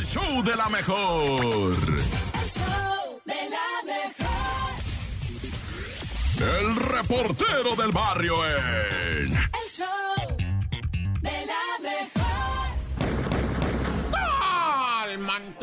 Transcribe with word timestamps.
El 0.00 0.06
show 0.06 0.42
de 0.42 0.56
la 0.56 0.66
mejor. 0.70 1.74
El 1.74 2.48
show 2.48 3.20
de 3.26 3.50
la 3.50 3.82
mejor. 3.84 4.72
El 6.40 6.76
reportero 6.76 7.76
del 7.76 7.92
barrio 7.92 8.34
en. 8.46 9.34
El 9.34 9.68
show 9.68 10.36
de 11.20 11.46
la 11.46 11.78
mejor. 11.82 12.20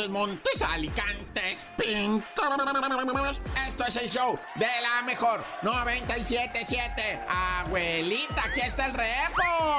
Montes, 0.07 0.61
Alicantes, 0.61 1.65
Pintos. 1.75 3.41
Esto 3.67 3.85
es 3.88 3.95
el 3.95 4.09
show 4.09 4.39
de 4.54 4.67
la 4.67 5.01
mejor 5.04 5.43
977. 5.63 7.21
Abuelita, 7.27 8.43
aquí 8.45 8.61
está 8.61 8.85
el 8.85 8.93
report. 8.93 9.76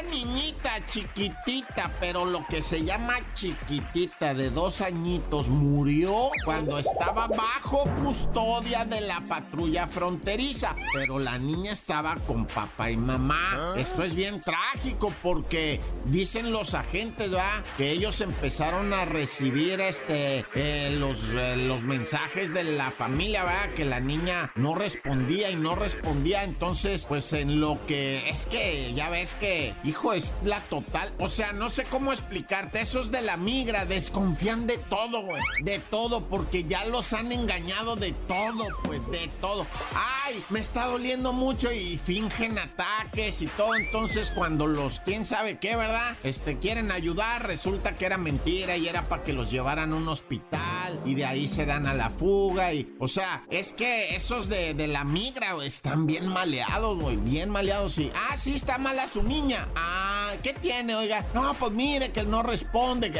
Una 0.00 0.10
niñita 0.10 0.84
chiquitita, 0.86 1.92
pero 2.00 2.24
lo 2.24 2.46
que 2.46 2.62
se 2.62 2.84
llama 2.84 3.14
chiquitita 3.34 4.34
de 4.34 4.50
dos 4.50 4.80
añitos, 4.80 5.48
murió 5.48 6.30
cuando 6.44 6.78
estaba 6.78 7.26
bajo 7.26 7.84
custodia 8.02 8.84
de 8.84 9.00
la 9.02 9.20
patrulla 9.20 9.86
fronteriza. 9.86 10.74
Pero 10.92 11.18
la 11.18 11.38
niña 11.38 11.72
estaba 11.72 12.14
con 12.26 12.46
papá 12.46 12.90
y 12.90 12.96
mamá. 12.96 13.74
Esto 13.76 14.02
es 14.02 14.14
bien 14.14 14.40
trágico 14.40 15.12
porque 15.22 15.80
dicen 16.06 16.52
los 16.52 16.74
agentes, 16.74 17.30
¿verdad? 17.30 17.64
Que 17.76 17.90
ellos 17.90 18.20
empezaron 18.20 18.92
a 18.92 19.04
recibir 19.04 19.80
este 19.80 20.44
eh, 20.54 20.96
los, 20.98 21.24
eh, 21.34 21.56
los 21.56 21.84
mensajes 21.84 22.54
de 22.54 22.64
la 22.64 22.90
familia, 22.90 23.44
¿verdad? 23.44 23.74
Que 23.74 23.84
la 23.84 24.00
niña 24.00 24.52
no 24.54 24.74
respondía 24.74 25.50
y 25.50 25.56
no 25.56 25.74
respondía. 25.74 26.44
Entonces, 26.44 27.06
pues 27.06 27.32
en 27.32 27.60
lo 27.60 27.78
que 27.86 28.28
es 28.28 28.46
que 28.46 28.92
ya 28.94 29.10
ves 29.10 29.34
que, 29.34 29.74
hijo, 29.90 30.12
es 30.12 30.34
la 30.44 30.60
total. 30.60 31.12
O 31.18 31.28
sea, 31.28 31.52
no 31.52 31.68
sé 31.68 31.84
cómo 31.84 32.12
explicarte. 32.12 32.80
Esos 32.80 33.10
de 33.10 33.22
la 33.22 33.36
migra 33.36 33.84
desconfían 33.84 34.66
de 34.66 34.78
todo, 34.78 35.22
güey. 35.22 35.42
De 35.62 35.78
todo, 35.78 36.26
porque 36.28 36.64
ya 36.64 36.84
los 36.86 37.12
han 37.12 37.32
engañado 37.32 37.96
de 37.96 38.12
todo, 38.26 38.66
pues 38.84 39.10
de 39.10 39.28
todo. 39.40 39.66
Ay, 39.94 40.42
me 40.48 40.60
está 40.60 40.86
doliendo 40.86 41.32
mucho 41.32 41.72
y 41.72 41.98
fingen 41.98 42.58
ataques 42.58 43.42
y 43.42 43.46
todo. 43.48 43.74
Entonces, 43.74 44.30
cuando 44.30 44.66
los, 44.66 45.00
quién 45.00 45.26
sabe 45.26 45.58
qué, 45.58 45.76
¿verdad? 45.76 46.16
Este, 46.22 46.58
quieren 46.58 46.90
ayudar, 46.90 47.46
resulta 47.46 47.96
que 47.96 48.06
era 48.06 48.16
mentira 48.16 48.76
y 48.76 48.88
era 48.88 49.08
para 49.08 49.24
que 49.24 49.32
los 49.32 49.50
llevaran 49.50 49.92
a 49.92 49.96
un 49.96 50.08
hospital 50.08 51.00
y 51.04 51.14
de 51.14 51.24
ahí 51.24 51.48
se 51.48 51.66
dan 51.66 51.86
a 51.86 51.94
la 51.94 52.10
fuga 52.10 52.72
y, 52.72 52.94
o 52.98 53.08
sea, 53.08 53.44
es 53.50 53.72
que 53.72 54.14
esos 54.14 54.48
de, 54.48 54.74
de 54.74 54.86
la 54.86 55.04
migra 55.04 55.56
están 55.64 56.06
bien 56.06 56.26
maleados, 56.26 56.98
güey, 57.00 57.16
bien 57.16 57.50
maleados 57.50 57.98
y, 57.98 58.10
ah, 58.14 58.36
sí, 58.36 58.54
está 58.54 58.78
mala 58.78 59.08
su 59.08 59.22
niña, 59.22 59.68
ah, 59.80 60.32
¿qué 60.42 60.52
tiene, 60.52 60.94
oiga? 60.94 61.24
No, 61.34 61.54
pues 61.54 61.72
mire 61.72 62.10
que 62.10 62.24
no 62.24 62.42
responde, 62.42 63.10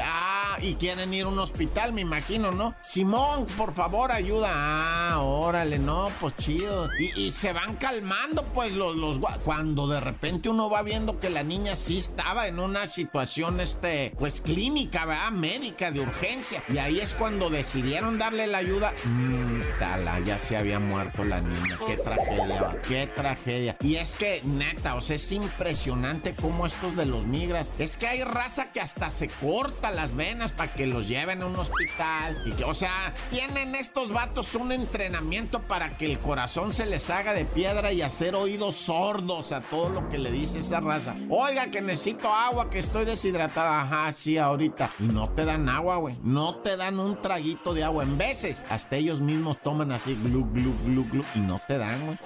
y 0.60 0.74
quieren 0.74 1.12
ir 1.14 1.24
a 1.24 1.28
un 1.28 1.38
hospital, 1.38 1.92
me 1.92 2.00
imagino, 2.00 2.52
¿no? 2.52 2.74
Simón, 2.82 3.46
por 3.56 3.74
favor, 3.74 4.12
ayuda, 4.12 4.48
ah, 4.52 5.20
órale, 5.20 5.78
no, 5.78 6.10
pues 6.20 6.36
chido, 6.36 6.88
y, 6.98 7.30
se 7.30 7.52
van 7.52 7.76
calmando, 7.76 8.44
pues, 8.52 8.72
los, 8.72 8.96
los, 8.96 9.20
cuando 9.44 9.86
de 9.86 10.00
repente 10.00 10.48
uno 10.48 10.68
va 10.68 10.82
viendo 10.82 11.20
que 11.20 11.30
la 11.30 11.42
niña 11.42 11.76
sí 11.76 11.96
estaba 11.96 12.48
en 12.48 12.58
una 12.58 12.86
situación, 12.86 13.60
este, 13.60 14.14
pues, 14.18 14.40
clínica, 14.40 15.06
¿verdad? 15.06 15.30
Médica, 15.30 15.90
de 15.90 16.00
urgencia, 16.00 16.62
y 16.68 16.78
ahí 16.78 17.00
es 17.00 17.14
cuando 17.14 17.50
decidieron 17.50 18.18
darle 18.18 18.46
la 18.46 18.58
ayuda, 18.58 18.92
mmm, 19.04 19.60
tala, 19.78 20.20
ya 20.20 20.38
se 20.38 20.56
había 20.56 20.80
muerto 20.80 21.24
la 21.24 21.40
niña, 21.40 21.78
qué 21.86 21.96
tragedia, 21.96 22.80
qué 22.86 23.06
tragedia, 23.06 23.76
y 23.80 23.96
es 23.96 24.14
que, 24.14 24.42
neta, 24.44 24.94
o 24.94 25.00
sea, 25.00 25.16
es 25.16 25.32
impresionante 25.32 26.34
cómo 26.34 26.66
estos 26.66 26.96
de 26.96 27.06
los 27.06 27.26
migras, 27.26 27.70
es 27.78 27.96
que 27.96 28.06
hay 28.06 28.22
raza 28.22 28.72
que 28.72 28.80
hasta 28.80 29.10
se 29.10 29.28
corta 29.28 29.90
las 29.90 30.14
venas 30.14 30.49
para 30.52 30.72
que 30.72 30.86
los 30.86 31.08
lleven 31.08 31.42
a 31.42 31.46
un 31.46 31.56
hospital, 31.56 32.42
y 32.46 32.52
que, 32.52 32.64
o 32.64 32.74
sea, 32.74 33.12
tienen 33.30 33.74
estos 33.74 34.12
vatos 34.12 34.54
un 34.54 34.72
entrenamiento 34.72 35.62
para 35.62 35.96
que 35.96 36.10
el 36.10 36.18
corazón 36.18 36.72
se 36.72 36.86
les 36.86 37.10
haga 37.10 37.32
de 37.32 37.44
piedra 37.44 37.92
y 37.92 38.02
hacer 38.02 38.34
oídos 38.34 38.76
sordos 38.76 39.52
a 39.52 39.60
todo 39.60 39.88
lo 39.88 40.08
que 40.08 40.18
le 40.18 40.30
dice 40.30 40.58
esa 40.58 40.80
raza. 40.80 41.14
Oiga, 41.28 41.70
que 41.70 41.80
necesito 41.80 42.32
agua, 42.32 42.70
que 42.70 42.78
estoy 42.78 43.04
deshidratada. 43.04 43.82
Ajá, 43.82 44.12
sí, 44.12 44.38
ahorita. 44.38 44.90
Y 44.98 45.04
no 45.04 45.30
te 45.30 45.44
dan 45.44 45.68
agua, 45.68 45.96
güey. 45.96 46.16
No 46.22 46.56
te 46.56 46.76
dan 46.76 46.98
un 46.98 47.20
traguito 47.20 47.74
de 47.74 47.84
agua. 47.84 48.04
En 48.04 48.18
veces, 48.18 48.64
hasta 48.68 48.96
ellos 48.96 49.20
mismos 49.20 49.60
toman 49.62 49.92
así, 49.92 50.14
glu, 50.14 50.44
glu, 50.52 50.74
glu, 50.84 51.04
glu, 51.10 51.24
y 51.34 51.40
no 51.40 51.60
te 51.66 51.78
dan, 51.78 52.04
güey. 52.06 52.18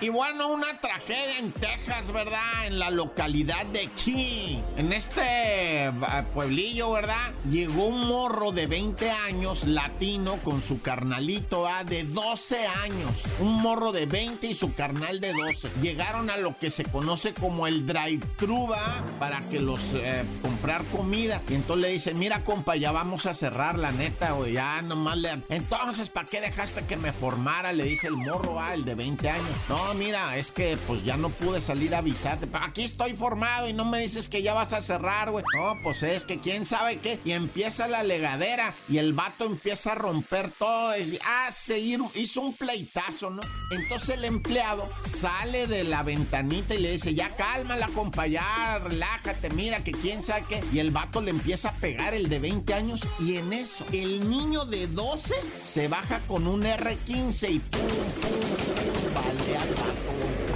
Y 0.00 0.08
bueno, 0.08 0.48
una 0.48 0.80
tragedia 0.80 1.38
en 1.38 1.52
Texas, 1.52 2.10
¿verdad? 2.12 2.66
En 2.66 2.78
la 2.78 2.90
localidad 2.90 3.64
de 3.66 3.88
Key. 4.04 4.62
En 4.76 4.92
este 4.92 5.86
eh, 5.86 5.92
pueblillo, 6.34 6.92
¿verdad? 6.92 7.32
Llegó 7.48 7.86
un 7.86 8.06
morro 8.06 8.50
de 8.50 8.66
20 8.66 9.10
años, 9.10 9.64
latino, 9.64 10.38
con 10.42 10.62
su 10.62 10.82
carnalito, 10.82 11.66
¿ah? 11.66 11.84
De 11.84 12.04
12 12.04 12.66
años. 12.66 13.24
Un 13.38 13.62
morro 13.62 13.92
de 13.92 14.06
20 14.06 14.48
y 14.48 14.54
su 14.54 14.74
carnal 14.74 15.20
de 15.20 15.32
12. 15.32 15.70
Llegaron 15.80 16.28
a 16.28 16.36
lo 16.38 16.58
que 16.58 16.70
se 16.70 16.84
conoce 16.84 17.32
como 17.32 17.66
el 17.66 17.86
drive-thru. 17.86 18.74
Para 19.18 19.40
que 19.40 19.60
los 19.60 19.80
eh, 19.94 20.24
comprar 20.42 20.84
comida. 20.86 21.40
Y 21.48 21.54
entonces 21.54 21.82
le 21.82 21.92
dice, 21.92 22.14
mira, 22.14 22.44
compa, 22.44 22.76
ya 22.76 22.92
vamos 22.92 23.26
a 23.26 23.34
cerrar, 23.34 23.78
la 23.78 23.92
neta, 23.92 24.32
güey. 24.32 24.54
Ya 24.54 24.82
nomás 24.82 25.18
le... 25.18 25.30
Entonces, 25.48 26.10
¿para 26.10 26.26
qué 26.26 26.40
dejaste 26.40 26.84
que 26.84 26.96
me 26.96 27.12
formara? 27.12 27.72
Le 27.72 27.84
dice 27.84 28.08
el 28.08 28.16
morro, 28.16 28.60
¿ah? 28.60 28.74
El 28.74 28.84
de 28.84 28.94
20 28.94 29.30
años. 29.30 29.48
No, 29.68 29.83
mira, 29.92 30.38
es 30.38 30.52
que 30.52 30.78
pues 30.86 31.04
ya 31.04 31.16
no 31.16 31.28
pude 31.28 31.60
salir 31.60 31.94
a 31.94 31.98
avisarte. 31.98 32.48
Aquí 32.54 32.84
estoy 32.84 33.14
formado 33.14 33.68
y 33.68 33.72
no 33.72 33.84
me 33.84 33.98
dices 33.98 34.28
que 34.28 34.42
ya 34.42 34.54
vas 34.54 34.72
a 34.72 34.80
cerrar, 34.80 35.30
güey. 35.30 35.44
No, 35.54 35.74
pues 35.82 36.02
es 36.02 36.24
que 36.24 36.40
quién 36.40 36.64
sabe 36.64 37.00
qué. 37.00 37.18
Y 37.24 37.32
empieza 37.32 37.86
la 37.88 38.02
legadera 38.02 38.74
y 38.88 38.98
el 38.98 39.12
vato 39.12 39.44
empieza 39.44 39.92
a 39.92 39.94
romper 39.96 40.50
todo. 40.58 40.92
Ah, 41.26 41.50
seguir, 41.52 42.00
hizo 42.14 42.40
un 42.40 42.54
pleitazo, 42.54 43.30
¿no? 43.30 43.42
Entonces 43.70 44.10
el 44.10 44.24
empleado 44.24 44.88
sale 45.04 45.66
de 45.66 45.84
la 45.84 46.02
ventanita 46.02 46.74
y 46.74 46.78
le 46.78 46.92
dice, 46.92 47.14
ya 47.14 47.34
cálmala, 47.34 47.88
compa, 47.88 48.26
ya 48.26 48.78
relájate, 48.78 49.50
mira 49.50 49.82
que 49.84 49.92
quién 49.92 50.22
sabe 50.22 50.44
qué. 50.48 50.64
Y 50.72 50.78
el 50.78 50.92
vato 50.92 51.20
le 51.20 51.30
empieza 51.30 51.70
a 51.70 51.72
pegar 51.72 52.14
el 52.14 52.28
de 52.28 52.38
20 52.38 52.72
años 52.74 53.06
y 53.18 53.36
en 53.36 53.52
eso 53.52 53.84
el 53.92 54.30
niño 54.30 54.64
de 54.64 54.86
12 54.86 55.34
se 55.64 55.88
baja 55.88 56.20
con 56.26 56.46
un 56.46 56.62
R15 56.62 57.50
y 57.50 57.58
pum, 57.58 58.93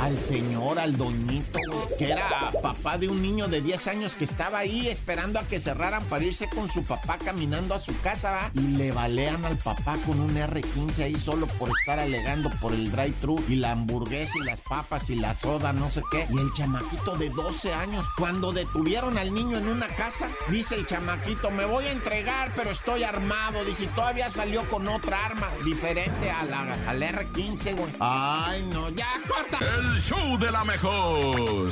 al 0.00 0.18
señor, 0.18 0.78
al 0.78 0.96
doñito, 0.96 1.58
que 1.98 2.12
era 2.12 2.52
papá 2.62 2.98
de 2.98 3.08
un 3.08 3.20
niño 3.20 3.48
de 3.48 3.60
10 3.60 3.86
años 3.88 4.14
que 4.16 4.24
estaba 4.24 4.58
ahí 4.58 4.88
esperando 4.88 5.38
a 5.38 5.46
que 5.46 5.58
cerraran 5.58 6.04
para 6.04 6.24
irse 6.24 6.48
con 6.48 6.70
su 6.70 6.84
papá 6.84 7.18
caminando 7.18 7.74
a 7.74 7.80
su 7.80 7.98
casa, 8.00 8.30
¿va? 8.30 8.50
Y 8.54 8.60
le 8.76 8.92
balean 8.92 9.44
al 9.44 9.56
papá 9.56 9.96
con 10.06 10.20
un 10.20 10.34
R15 10.36 11.02
ahí 11.04 11.18
solo 11.18 11.46
por 11.46 11.70
estar 11.70 11.98
alegando 11.98 12.50
por 12.60 12.72
el 12.72 12.90
drive-thru 12.90 13.42
y 13.48 13.56
la 13.56 13.72
hamburguesa 13.72 14.34
y 14.38 14.44
las 14.44 14.60
papas 14.60 15.10
y 15.10 15.16
la 15.16 15.34
soda, 15.34 15.72
no 15.72 15.90
sé 15.90 16.02
qué. 16.10 16.26
Y 16.30 16.38
el 16.38 16.52
chamaquito 16.52 17.16
de 17.16 17.30
12 17.30 17.72
años, 17.74 18.04
cuando 18.16 18.52
detuvieron 18.52 19.18
al 19.18 19.34
niño 19.34 19.58
en 19.58 19.68
una 19.68 19.88
casa, 19.88 20.28
dice 20.48 20.76
el 20.76 20.86
chamaquito, 20.86 21.50
me 21.50 21.64
voy 21.64 21.86
a 21.86 21.92
entregar, 21.92 22.52
pero 22.54 22.70
estoy 22.70 23.02
armado. 23.02 23.64
Dice, 23.64 23.84
"Y 23.84 23.88
todavía 23.88 24.30
salió 24.30 24.66
con 24.68 24.86
otra 24.88 25.24
arma 25.26 25.48
diferente 25.64 26.30
a 26.30 26.44
la, 26.44 26.76
al 26.86 27.02
R15, 27.02 27.74
güey. 27.76 27.92
Ay, 28.00 28.62
no, 28.72 28.88
ya 28.90 29.08
corta. 29.26 29.58
Show 29.96 30.36
de 30.38 30.50
la 30.50 30.64
mejor. 30.64 31.70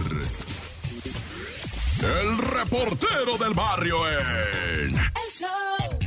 El 2.03 2.39
reportero 2.39 3.37
del 3.39 3.53
barrio 3.55 4.09
en. 4.09 4.95
El 4.95 5.31
show 5.31 5.99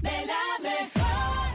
de 0.00 0.26
la 0.26 0.44
mejor. 0.62 1.48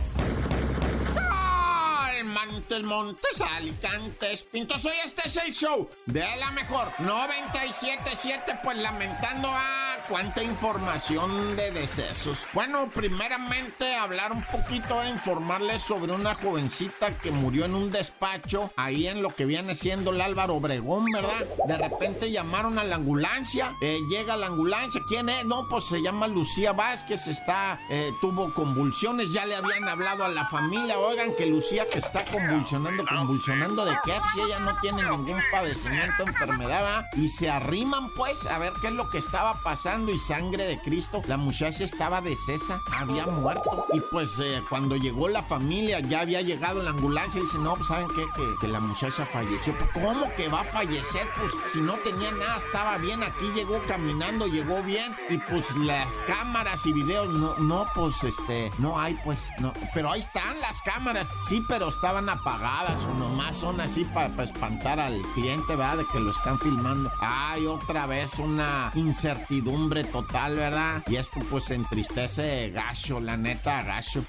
Gol, 1.13 2.25
Montes, 2.25 2.83
Montes, 2.83 3.41
Alicantes, 3.41 4.43
Pintos. 4.43 4.85
Hoy 4.85 4.93
este 5.03 5.27
es 5.27 5.37
el 5.37 5.53
show 5.53 5.89
de 6.05 6.25
la 6.37 6.51
mejor 6.51 6.91
977, 6.99 8.59
pues 8.63 8.77
lamentando 8.77 9.49
a 9.49 9.88
cuánta 10.07 10.43
información 10.43 11.55
de 11.55 11.71
decesos. 11.71 12.45
Bueno, 12.53 12.89
primeramente 12.93 13.95
hablar 13.95 14.31
un 14.31 14.43
poquito 14.43 15.01
e 15.03 15.09
informarles 15.09 15.81
sobre 15.81 16.13
una 16.13 16.35
jovencita 16.35 17.17
que 17.19 17.31
murió 17.31 17.65
en 17.65 17.75
un 17.75 17.91
despacho 17.91 18.71
ahí 18.75 19.07
en 19.07 19.21
lo 19.21 19.29
que 19.29 19.45
viene 19.45 19.75
siendo 19.75 20.11
el 20.11 20.21
Álvaro 20.21 20.55
Obregón, 20.55 21.05
¿verdad? 21.13 21.45
De 21.67 21.77
repente 21.77 22.31
llamaron 22.31 22.79
a 22.79 22.83
la 22.83 22.95
ambulancia, 22.95 23.75
eh, 23.81 23.99
llega 24.09 24.37
la 24.37 24.47
ambulancia, 24.47 25.01
¿quién 25.07 25.29
es? 25.29 25.45
No, 25.45 25.67
pues 25.67 25.85
se 25.85 26.01
llama 26.01 26.27
Lucía 26.27 26.71
Vázquez, 26.71 27.27
está, 27.27 27.79
eh, 27.89 28.11
tuvo 28.21 28.53
convulsiones, 28.53 29.31
ya 29.33 29.45
le 29.45 29.55
habían 29.55 29.87
hablado 29.87 30.23
a 30.23 30.29
la 30.29 30.45
familia, 30.45 30.97
oigan 30.99 31.35
que 31.35 31.45
Lucía 31.45 31.89
que 31.89 31.99
está 31.99 32.23
convulsionando, 32.25 33.05
convulsionando 33.05 33.85
de 33.85 33.97
qué, 34.05 34.13
si 34.33 34.41
ella 34.41 34.59
no 34.59 34.75
tiene 34.81 35.03
ningún 35.03 35.41
padecimiento, 35.51 36.23
enfermedad, 36.23 36.83
¿va? 36.83 37.09
y 37.17 37.27
se 37.27 37.49
arriman 37.49 38.09
pues 38.13 38.45
a 38.45 38.57
ver 38.59 38.73
qué 38.81 38.87
es 38.87 38.93
lo 38.93 39.07
que 39.07 39.17
estaba 39.17 39.55
pasando 39.55 39.88
sangrando 39.89 40.11
y 40.11 40.19
sangre 40.19 40.65
de 40.65 40.79
Cristo. 40.79 41.21
La 41.27 41.37
muchacha 41.37 41.83
estaba 41.83 42.21
de 42.21 42.35
cesa, 42.35 42.79
había 42.95 43.25
muerto. 43.25 43.85
Y 43.91 43.99
pues 43.99 44.37
eh, 44.39 44.61
cuando 44.69 44.95
llegó 44.95 45.27
la 45.29 45.41
familia, 45.41 45.99
ya 45.99 46.21
había 46.21 46.41
llegado 46.41 46.83
la 46.83 46.91
ambulancia 46.91 47.39
y 47.39 47.43
dice, 47.43 47.57
no, 47.57 47.73
pues 47.73 47.87
saben 47.87 48.07
qué, 48.09 48.25
que, 48.35 48.43
que 48.61 48.67
la 48.67 48.79
muchacha 48.79 49.25
falleció. 49.25 49.75
Pues, 49.77 49.89
¿Cómo 49.93 50.29
que 50.35 50.47
va 50.47 50.61
a 50.61 50.63
fallecer? 50.63 51.27
Pues 51.35 51.53
si 51.65 51.81
no 51.81 51.95
tenía 51.95 52.31
nada, 52.31 52.57
estaba 52.57 52.97
bien. 52.99 53.23
Aquí 53.23 53.51
llegó 53.55 53.81
caminando, 53.87 54.45
llegó 54.45 54.83
bien. 54.83 55.15
Y 55.29 55.37
pues 55.37 55.75
las 55.77 56.19
cámaras 56.19 56.85
y 56.85 56.93
videos, 56.93 57.29
no, 57.29 57.57
no, 57.57 57.85
pues 57.95 58.23
este, 58.23 58.71
no 58.77 58.99
hay, 58.99 59.17
pues, 59.23 59.49
no. 59.59 59.73
Pero 59.93 60.11
ahí 60.11 60.19
están 60.19 60.59
las 60.61 60.81
cámaras. 60.83 61.29
Sí, 61.47 61.63
pero 61.67 61.89
estaban 61.89 62.29
apagadas 62.29 63.05
o 63.05 63.13
nomás 63.15 63.55
son 63.57 63.81
así 63.81 64.05
para 64.05 64.43
espantar 64.43 64.99
al 64.99 65.19
cliente, 65.33 65.75
¿verdad? 65.75 65.97
De 65.97 66.05
que 66.11 66.19
lo 66.19 66.29
están 66.29 66.59
filmando. 66.59 67.09
Hay 67.19 67.65
otra 67.65 68.05
vez 68.05 68.37
una 68.37 68.91
incertidumbre 68.93 69.68
total, 70.03 70.55
¿verdad? 70.55 71.03
Y 71.07 71.15
esto 71.15 71.39
pues 71.49 71.71
entristece 71.71 72.71
gacho, 72.71 73.19
la 73.19 73.37
neta, 73.37 73.83
gacho. 73.83 74.23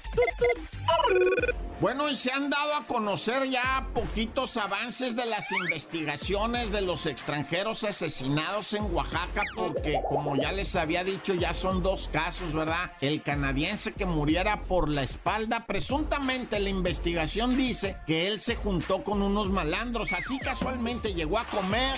Bueno, 1.81 2.11
y 2.11 2.15
se 2.15 2.31
han 2.31 2.51
dado 2.51 2.75
a 2.75 2.85
conocer 2.85 3.49
ya 3.49 3.87
poquitos 3.95 4.55
avances 4.55 5.15
de 5.15 5.25
las 5.25 5.51
investigaciones 5.51 6.71
de 6.71 6.81
los 6.81 7.07
extranjeros 7.07 7.83
asesinados 7.83 8.73
en 8.73 8.93
Oaxaca, 8.93 9.41
porque 9.55 9.99
como 10.07 10.35
ya 10.35 10.51
les 10.51 10.75
había 10.75 11.03
dicho, 11.03 11.33
ya 11.33 11.55
son 11.55 11.81
dos 11.81 12.07
casos, 12.13 12.53
¿verdad? 12.53 12.91
El 13.01 13.23
canadiense 13.23 13.93
que 13.93 14.05
muriera 14.05 14.61
por 14.61 14.89
la 14.89 15.01
espalda, 15.01 15.65
presuntamente 15.65 16.59
la 16.59 16.69
investigación 16.69 17.57
dice 17.57 17.97
que 18.05 18.27
él 18.27 18.39
se 18.39 18.55
juntó 18.55 19.03
con 19.03 19.23
unos 19.23 19.49
malandros, 19.49 20.13
así 20.13 20.37
casualmente 20.37 21.15
llegó 21.15 21.39
a 21.39 21.45
comer, 21.45 21.95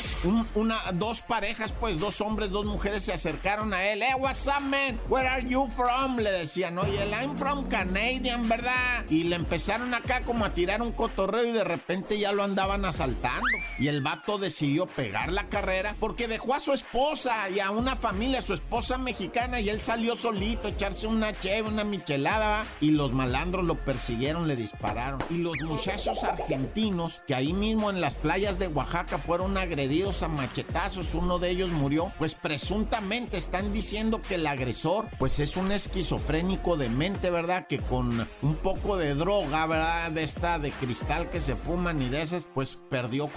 una, 0.55 0.79
dos 0.93 1.21
parejas, 1.21 1.73
pues 1.73 1.99
dos 1.99 2.21
hombres, 2.21 2.51
dos 2.51 2.65
mujeres 2.65 3.03
se 3.03 3.11
acercaron 3.11 3.73
a 3.73 3.83
él, 3.89 4.01
eh, 4.01 4.15
what's 4.17 4.47
up, 4.47 4.61
man? 4.61 4.97
Where 5.09 5.27
are 5.27 5.45
you 5.45 5.67
from? 5.67 6.15
Le 6.15 6.31
decían, 6.31 6.77
oye, 6.77 7.05
I'm 7.11 7.37
from 7.37 7.67
Canadian, 7.67 8.47
¿verdad? 8.47 9.03
Y 9.09 9.25
le 9.25 9.35
empezaron 9.35 9.72
acá 9.93 10.21
como 10.21 10.45
a 10.45 10.53
tirar 10.53 10.81
un 10.81 10.91
cotorreo 10.91 11.45
y 11.45 11.51
de 11.51 11.63
repente 11.63 12.19
ya 12.19 12.31
lo 12.31 12.43
andaban 12.43 12.85
asaltando. 12.85 13.47
Y 13.83 13.89
el 13.89 13.99
vato 13.99 14.37
decidió 14.37 14.85
pegar 14.85 15.33
la 15.33 15.49
carrera 15.49 15.97
porque 15.99 16.29
dejó 16.29 16.53
a 16.53 16.61
su 16.61 16.71
esposa 16.71 17.49
y 17.49 17.59
a 17.59 17.69
una 17.69 17.97
familia, 17.97 18.41
su 18.41 18.53
esposa 18.53 18.97
mexicana, 18.97 19.59
y 19.59 19.67
él 19.67 19.81
salió 19.81 20.15
solito 20.15 20.69
a 20.69 20.71
echarse 20.71 21.05
una 21.05 21.33
cheve, 21.33 21.67
una 21.67 21.83
michelada, 21.83 22.65
y 22.79 22.91
los 22.91 23.11
malandros 23.11 23.65
lo 23.65 23.75
persiguieron, 23.83 24.47
le 24.47 24.55
dispararon. 24.55 25.19
Y 25.29 25.39
los 25.39 25.61
muchachos 25.63 26.23
argentinos 26.23 27.23
que 27.27 27.35
ahí 27.35 27.51
mismo 27.51 27.89
en 27.89 27.99
las 27.99 28.15
playas 28.15 28.57
de 28.57 28.67
Oaxaca 28.67 29.17
fueron 29.17 29.57
agredidos 29.57 30.23
a 30.23 30.29
machetazos, 30.29 31.13
uno 31.13 31.37
de 31.37 31.49
ellos 31.49 31.71
murió, 31.71 32.13
pues 32.17 32.35
presuntamente 32.35 33.35
están 33.35 33.73
diciendo 33.73 34.21
que 34.21 34.35
el 34.35 34.47
agresor 34.47 35.09
pues 35.19 35.39
es 35.39 35.57
un 35.57 35.73
esquizofrénico 35.73 36.77
de 36.77 36.87
mente, 36.87 37.29
¿verdad? 37.29 37.67
Que 37.67 37.79
con 37.79 38.29
un 38.41 38.55
poco 38.55 38.95
de 38.95 39.13
droga 39.13 39.67
verdad, 39.67 40.11
de 40.11 40.23
esta 40.23 40.57
de 40.57 40.71
cristal 40.71 41.29
que 41.29 41.41
se 41.41 41.57
fuman 41.57 42.01
y 42.01 42.07
de 42.07 42.21
esas, 42.21 42.49
pues 42.53 42.79
perdió 42.89 43.27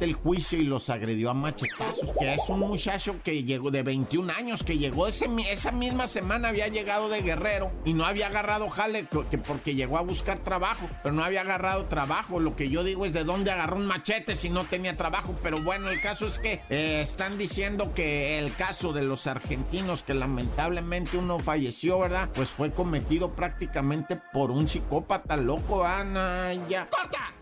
el 0.00 0.14
juicio 0.14 0.58
y 0.58 0.64
los 0.64 0.90
agredió 0.90 1.30
a 1.30 1.34
machetazos. 1.34 2.12
Que 2.18 2.34
es 2.34 2.48
un 2.48 2.60
muchacho 2.60 3.16
que 3.22 3.42
llegó 3.42 3.70
de 3.70 3.82
21 3.82 4.32
años, 4.32 4.62
que 4.62 4.78
llegó 4.78 5.06
ese, 5.06 5.28
esa 5.50 5.72
misma 5.72 6.06
semana, 6.06 6.48
había 6.48 6.68
llegado 6.68 7.08
de 7.08 7.22
Guerrero 7.22 7.70
y 7.84 7.94
no 7.94 8.04
había 8.04 8.28
agarrado 8.28 8.68
jale 8.68 9.06
que 9.30 9.38
porque 9.38 9.74
llegó 9.74 9.98
a 9.98 10.02
buscar 10.02 10.38
trabajo, 10.38 10.88
pero 11.02 11.14
no 11.14 11.24
había 11.24 11.42
agarrado 11.42 11.86
trabajo. 11.86 12.40
Lo 12.40 12.56
que 12.56 12.70
yo 12.70 12.84
digo 12.84 13.04
es 13.04 13.12
de 13.12 13.24
dónde 13.24 13.50
agarró 13.50 13.76
un 13.76 13.86
machete 13.86 14.34
si 14.34 14.50
no 14.50 14.64
tenía 14.64 14.96
trabajo. 14.96 15.34
Pero 15.42 15.60
bueno, 15.62 15.90
el 15.90 16.00
caso 16.00 16.26
es 16.26 16.38
que 16.38 16.62
eh, 16.70 17.00
están 17.02 17.38
diciendo 17.38 17.92
que 17.94 18.38
el 18.38 18.54
caso 18.54 18.92
de 18.92 19.02
los 19.02 19.26
argentinos, 19.26 20.02
que 20.02 20.14
lamentablemente 20.14 21.16
uno 21.16 21.38
falleció, 21.38 21.98
¿verdad? 21.98 22.30
Pues 22.34 22.50
fue 22.50 22.72
cometido 22.72 23.34
prácticamente 23.34 24.20
por 24.32 24.50
un 24.50 24.68
psicópata 24.68 25.36
loco, 25.36 25.84
Ana, 25.84 26.54
ya. 26.68 26.88
¡Corta! 26.88 27.37